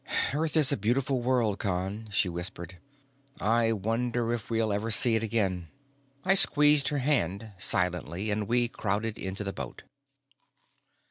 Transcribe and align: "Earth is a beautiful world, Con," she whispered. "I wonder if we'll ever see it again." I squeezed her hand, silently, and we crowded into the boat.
"Earth 0.33 0.57
is 0.57 0.71
a 0.71 0.77
beautiful 0.77 1.21
world, 1.21 1.59
Con," 1.59 2.07
she 2.11 2.27
whispered. 2.27 2.79
"I 3.39 3.71
wonder 3.71 4.33
if 4.33 4.49
we'll 4.49 4.73
ever 4.73 4.89
see 4.89 5.13
it 5.13 5.21
again." 5.21 5.67
I 6.25 6.33
squeezed 6.33 6.87
her 6.87 6.97
hand, 6.97 7.51
silently, 7.59 8.31
and 8.31 8.47
we 8.47 8.67
crowded 8.67 9.19
into 9.19 9.43
the 9.43 9.53
boat. 9.53 9.83